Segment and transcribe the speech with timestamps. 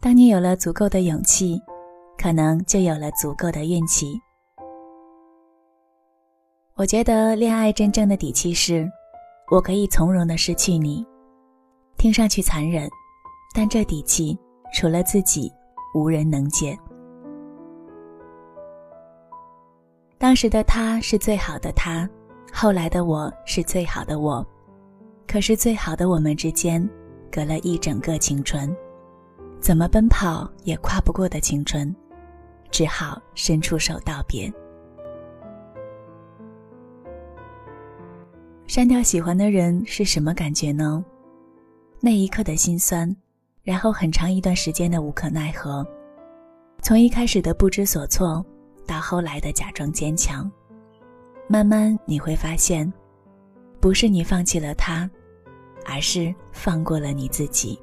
[0.00, 1.60] 当你有了足够的勇气，
[2.16, 4.20] 可能就有了足够的运气。
[6.76, 8.88] 我觉得恋爱真正的底气是，
[9.50, 11.04] 我可以从容的失去你。
[11.96, 12.88] 听上去残忍，
[13.52, 14.38] 但这底气
[14.72, 15.52] 除了自己，
[15.92, 16.78] 无人能解。
[20.16, 22.08] 当时的他是最好的他，
[22.52, 24.46] 后来的我是最好的我，
[25.26, 26.88] 可是最好的我们之间，
[27.32, 28.72] 隔了一整个青春，
[29.60, 31.94] 怎么奔跑也跨不过的青春，
[32.70, 34.52] 只好伸出手道别。
[38.66, 41.04] 删掉喜欢的人是什么感觉呢？
[42.00, 43.14] 那一刻的心酸，
[43.62, 45.86] 然后很长一段时间的无可奈何，
[46.80, 48.44] 从一开始的不知所措。
[48.86, 50.50] 到后来的假装坚强，
[51.46, 52.90] 慢慢你会发现，
[53.80, 55.10] 不是你放弃了他，
[55.84, 57.78] 而是放过了你自己。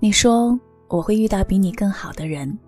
[0.00, 2.58] 你说我会遇到比你更好的人，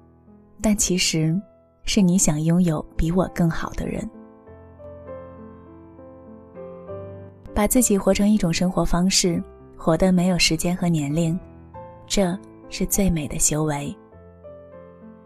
[0.61, 1.41] 但其实
[1.85, 4.09] 是你想拥有比我更好的人。
[7.55, 9.43] 把自己活成一种生活方式，
[9.77, 11.39] 活得没有时间和年龄，
[12.07, 12.39] 这。
[12.73, 13.93] 是最美的修为。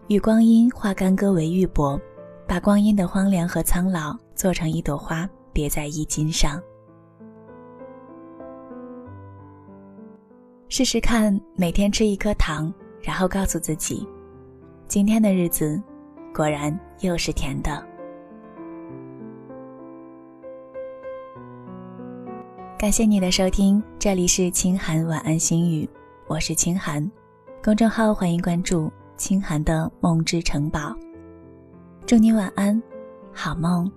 [0.08, 2.00] 与光阴化干戈为玉帛，
[2.48, 6.58] 把光阴的荒凉和苍老做成一朵花，别在衣襟上。
[10.76, 14.04] 试试看，每天吃一颗糖，然后告诉自己，
[14.88, 15.80] 今天的日子
[16.34, 17.80] 果然又是甜的。
[22.76, 25.88] 感谢你的收听，这里是清寒晚安心语，
[26.26, 27.08] 我是清寒。
[27.62, 30.92] 公众号欢迎关注“清寒的梦之城堡”，
[32.04, 32.82] 祝你晚安，
[33.32, 33.88] 好梦。